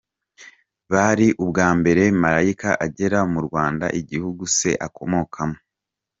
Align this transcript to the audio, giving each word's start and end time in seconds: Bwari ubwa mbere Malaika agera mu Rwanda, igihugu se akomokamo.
Bwari 0.87 1.27
ubwa 1.43 1.67
mbere 1.79 2.03
Malaika 2.23 2.69
agera 2.85 3.19
mu 3.33 3.39
Rwanda, 3.47 3.85
igihugu 3.99 4.41
se 4.57 4.69
akomokamo. 4.87 5.57